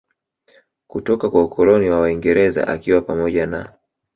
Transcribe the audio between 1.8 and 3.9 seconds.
wa waingereza akiwa pamoja na